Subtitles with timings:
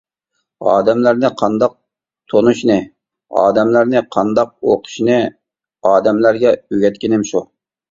[0.69, 1.75] ئادەملەرنى قانداق
[2.33, 2.79] تونۇشنى،
[3.43, 5.21] ئادەملەرنى قانداق ئوقۇشنى،
[5.93, 7.47] ئادەملەرگە ئۆگەتكىنىم شۇ.